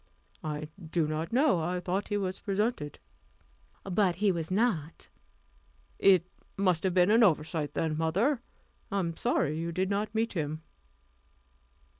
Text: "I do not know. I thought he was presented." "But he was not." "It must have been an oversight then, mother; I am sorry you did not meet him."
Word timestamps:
"I 0.43 0.67
do 0.83 1.05
not 1.07 1.31
know. 1.31 1.59
I 1.59 1.79
thought 1.79 2.07
he 2.07 2.17
was 2.17 2.39
presented." 2.39 2.97
"But 3.83 4.15
he 4.15 4.31
was 4.31 4.49
not." 4.49 5.09
"It 5.99 6.25
must 6.57 6.81
have 6.85 6.95
been 6.95 7.11
an 7.11 7.21
oversight 7.21 7.75
then, 7.75 7.95
mother; 7.99 8.41
I 8.91 8.97
am 8.97 9.15
sorry 9.15 9.59
you 9.59 9.71
did 9.71 9.91
not 9.91 10.15
meet 10.15 10.33
him." 10.33 10.63